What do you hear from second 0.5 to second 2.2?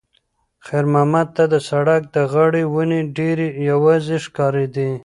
خیر محمد ته د سړک د